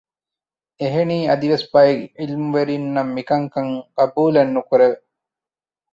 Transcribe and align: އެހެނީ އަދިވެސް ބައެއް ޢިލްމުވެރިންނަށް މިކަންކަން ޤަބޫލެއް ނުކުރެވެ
އެހެނީ 0.79 1.17
އަދިވެސް 1.29 1.65
ބައެއް 1.73 2.03
ޢިލްމުވެރިންނަށް 2.19 3.11
މިކަންކަން 3.15 3.73
ޤަބޫލެއް 3.97 4.53
ނުކުރެވެ 4.55 4.97